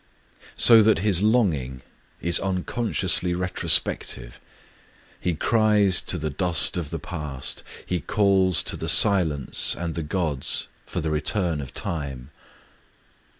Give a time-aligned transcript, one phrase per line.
[0.57, 1.83] So that his longing
[2.21, 4.39] is unconsciously retrospec tive:
[5.19, 10.01] he cries to the dust of the past,— he calls to the silence and the
[10.01, 12.31] gods for the return of time.